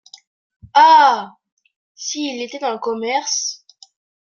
Ah! 0.73 1.35
s’il 1.93 2.41
était 2.41 2.57
dans 2.57 2.71
le 2.71 2.79
commerce!… 2.79 3.63